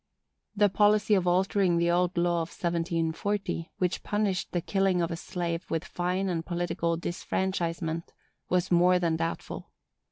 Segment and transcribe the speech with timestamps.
[0.55, 5.15] The policy of altering the old law of 1740, which punished the killing of a
[5.15, 8.11] slave with fine and political disfranchisement,
[8.49, 9.69] was more than doubtful.